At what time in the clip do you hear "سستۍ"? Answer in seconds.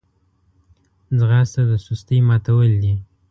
1.85-2.19